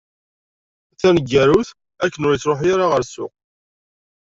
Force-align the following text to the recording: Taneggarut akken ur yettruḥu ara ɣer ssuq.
Taneggarut 0.99 1.69
akken 2.03 2.25
ur 2.27 2.33
yettruḥu 2.35 2.65
ara 2.73 2.85
ɣer 2.91 3.01
ssuq. 3.03 3.33